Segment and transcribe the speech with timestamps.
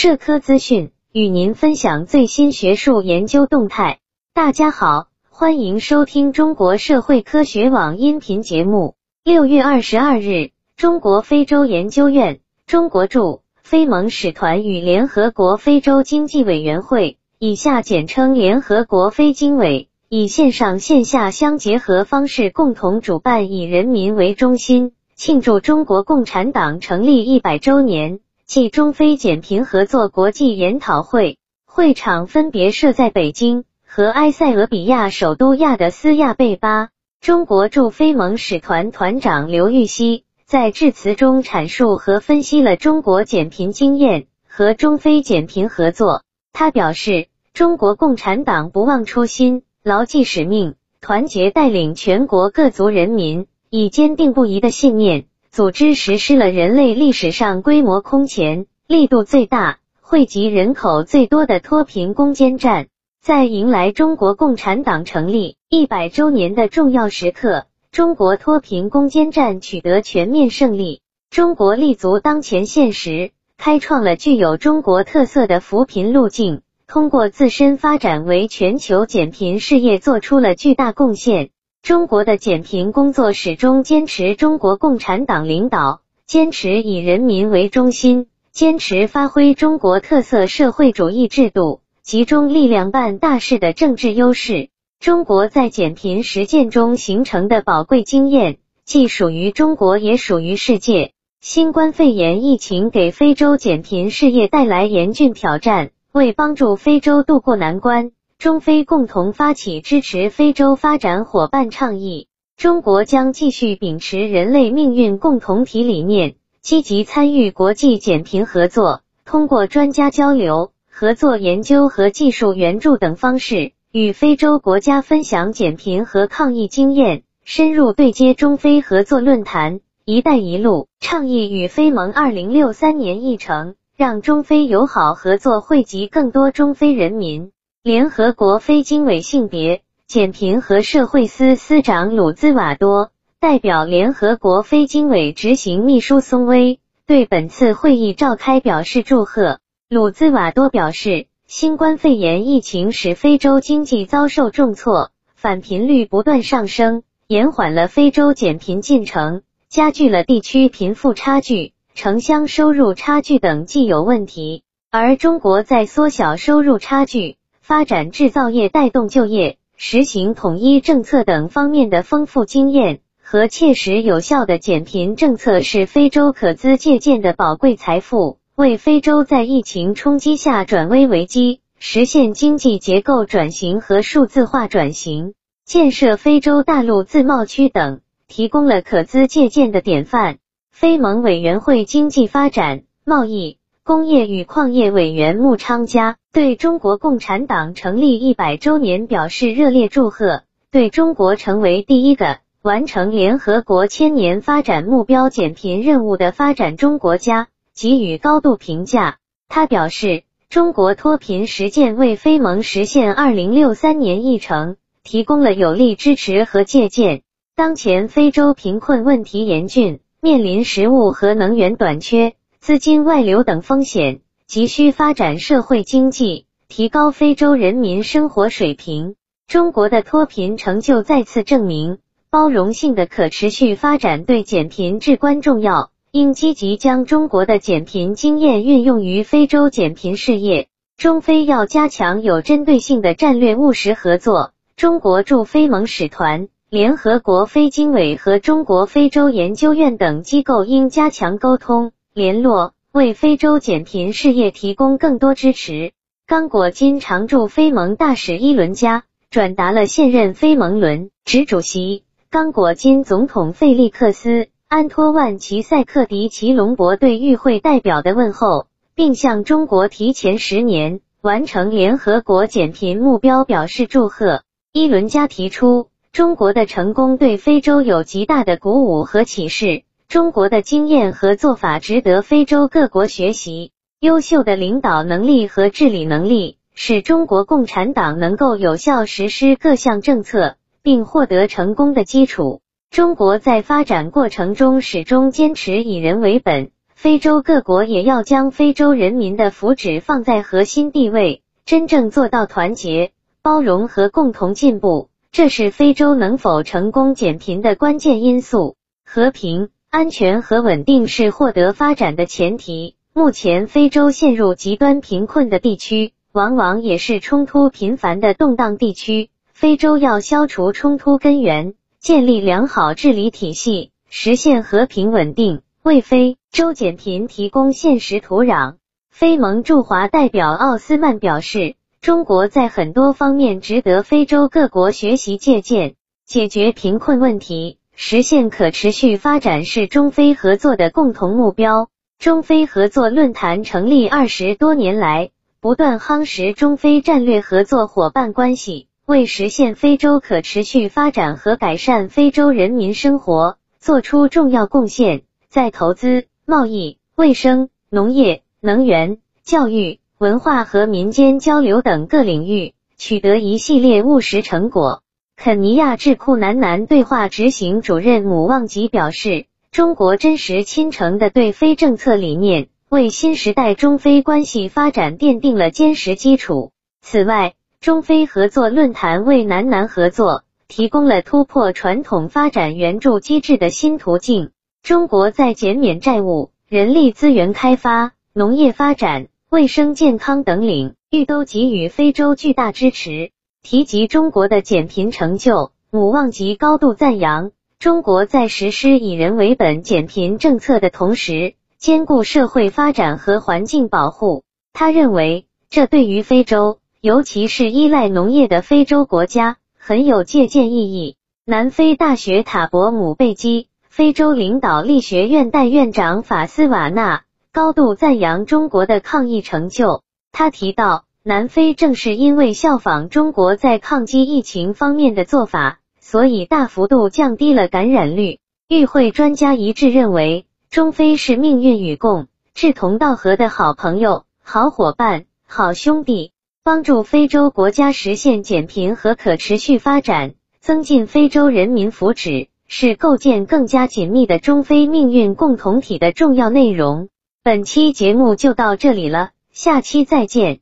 [0.00, 3.98] 社科资讯与您分享最新学术研究动态。
[4.32, 8.94] 大家好，欢迎收听中国社会科学网音频节目。
[9.24, 24.92] 六月二十二日，中国非洲研究院、中国驻非盟使团与联合国非洲经济委员会（以下简称联合国非经委）以线上线下相结合方式，共同主办以人民为中心。
[25.16, 31.36] 庆祝中国共产党成立一百周年暨中非减贫合作国际研讨会，
[31.66, 36.88] 会场分别设在北京和埃塞俄比亚首都亚的斯亚贝巴。
[37.20, 46.22] 中国驻非盟使团团长刘玉溪在致辞中阐述和分析了中国减贫经验和中非减贫合作。
[46.54, 53.46] 他表示，中国共产党不忘初心，牢记使命，团结带领全国各族人民。
[53.70, 62.86] 以坚定不移的信念，组织实施了人类历史上规模空前、力度最大、汇集人口最多的脱贫攻坚战。
[63.20, 71.00] 在迎来中国共产党成立一百周年的重要时刻，中国脱贫攻坚战取得全面胜利。
[71.30, 81.50] 中国立足当前现实，开创了具有中国特色的扶贫路径，通过自身发展为全球减贫事业做出了巨大贡献。
[81.82, 94.68] 中国的减贫工作始终坚持中国共产党领导，坚持以人民为中心，坚持发挥中国特色社会主义制度集中力量办大事的政治优势。
[95.00, 101.12] 中国在减贫实践中形成的宝贵经验，既属于中国，也属于世界。
[101.40, 108.10] 新冠肺炎疫情给非洲减贫事业带来严峻挑战，为帮助非洲渡过难关。
[108.38, 137.50] 中非共同发起支持非洲发展伙伴倡议，中国将继续秉持人类命运共同体理念，积极参与国际减贫合作，通过专家交流、合作研究和技术援助等方式，与非洲国家分享减贫和抗疫经验，深入对接中非合作论坛、一带一路倡议与非盟二零六三年议程，让中非友好合作惠及更多中非人民。
[137.84, 149.60] 联合国非经委性别、减贫和社会司司长鲁兹瓦多代表联合国非经委执行秘书松威对本次会议召开表示祝贺。
[149.88, 164.64] 鲁兹瓦多表示，新冠肺炎疫情使非洲经济遭受重挫，返贫率不断上升，延缓了非洲减贫进程，加剧了地区贫富差距、城乡收入差距等既有问题。
[164.90, 167.37] 而中国在缩小收入差距。
[167.68, 185.34] 发展制造业、带动就业、实行统一政策等方面的丰富经验和切实有效的减贫政策，是非洲可资借鉴的宝贵财富，为非洲在疫情冲击下转危为机、实现经济结构转型和数字化转型、
[185.66, 190.38] 建设非洲大陆自贸区等提供了可资借鉴的典范。
[190.70, 193.57] 非盟委员会经济发展、贸易。
[193.88, 209.16] 工业与矿业委员穆昌佳对中国共产党成立一百周年表示热烈祝贺，对中国成为第一个完成联合国千年发展目标减贫任务的发展中国家给予高度评价。
[209.48, 217.22] 他表示，中国脱贫实践为非盟实现二零六三年议程提供了有力支持和借鉴。
[217.56, 222.34] 当前非洲贫困问题严峻，面临食物和能源短缺。
[222.60, 229.14] 资金外流等风险，急需发展社会经济，提高非洲人民生活水平。
[229.46, 231.96] 中国的脱贫成就再次证明，
[232.28, 235.90] 包容性的可持续发展对减贫至关重要。
[236.10, 240.68] 应积极将中国的减贫经验运用于非洲减贫事业。
[240.98, 244.52] 中非要加强有针对性的战略务实合作。
[244.76, 251.92] 中国驻非盟使团、联合国非经委和中国非洲研究院等机构应加强沟通。
[252.14, 255.92] 联络为非洲减贫事业提供更多支持。
[256.26, 274.42] 刚果金常驻非盟大使伊伦加转达了现任非盟轮值主席刚果金总统费利克斯安托万齐塞克迪奇隆博对与会代表的问候，并向中国提前十年完成联合国减贫目标表示祝贺。
[274.72, 279.84] 伊伦加提出，中国的成功对非洲有极大的鼓舞和启示。
[280.08, 283.72] 中国的经验和做法值得非洲各国学习。
[284.00, 292.62] 优秀的领导能力和治理能力使中国共产党能够有效实施各项政策，并获得成功的基础。
[292.90, 303.12] 中国在发展过程中始终坚持以人为本，非洲各国也要将非洲人民的福祉放在核心地位，真正做到团结、
[303.42, 305.10] 包容和共同进步。
[305.32, 308.76] 这是非洲能否成功减贫的关键因素。
[309.04, 312.96] 和平、安全和稳定是获得发展的前提。
[313.14, 319.30] 目前，非洲陷入极端贫困的地区，往往也是冲突频繁的动荡地区。
[319.50, 325.62] 非洲要消除冲突根源，建立良好治理体系，实现和平稳定。
[325.82, 328.74] 为非洲减贫提供现实土壤。
[329.10, 335.94] 非盟驻华代表奥斯曼表示，中国在很多方面值得非洲各国学习借鉴。
[336.26, 341.88] 解决贫困问题、实现可持续发展是中非合作的共同目标。
[342.20, 345.30] 中非合作论坛成立二十多年来，
[345.60, 355.22] 不断夯实中非战略合作伙伴关系，为实现非洲可持续发展和改善非洲人民生活做出重要贡献。
[355.48, 365.02] 在投资、贸易、卫生、农业、能源、教育、文化和民间交流等各领域取得一系列务实成果。
[365.40, 384.50] 肯尼亚智库南南对话执行主任姆旺吉表示：“中国真实亲诚的对非政策理念，为新时代中非关系发展奠定了坚实基础。”此外，中非合作论坛为南南合作提供了突破传统发展援助机制的新途径。
[384.82, 393.30] 中国在减免债务、人力资源开发、农业发展、卫生健康等领域都给予非洲巨大支持。
[393.70, 404.42] 提及中国的减贫成就，姆旺吉高度赞扬中国在实施以人为本减贫政策的同时，兼顾社会发展和环境保护。
[404.72, 411.16] 他认为，这对于非洲，尤其是依赖农业的非洲国家，很有借鉴意义。
[411.44, 413.68] 南非大学塔博姆贝基。
[413.90, 420.00] 非洲领导力学院代院长法斯瓦纳高度赞扬中国的抗疫成就。
[420.32, 428.38] 他提到，南非正是因为效仿中国在抗击疫情方面的做法，所以大幅度降低了感染率。
[428.66, 436.32] 与会专家一致认为，中非是命运与共、志同道合的好朋友、好伙伴、好兄弟，
[436.64, 442.48] 帮助非洲国家实现减贫和可持续发展，增进非洲人民福祉。
[442.68, 447.10] 是构建更加紧密的中非命运共同体的重要内容。
[447.42, 450.60] 本期节目就到这里了，下期再见。